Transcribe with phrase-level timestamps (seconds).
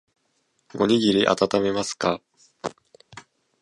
[0.79, 2.21] おにぎりあたためますか